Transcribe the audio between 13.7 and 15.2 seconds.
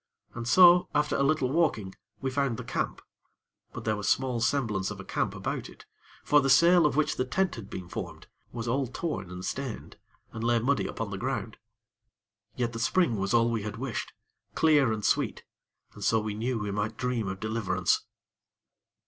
wished, clear and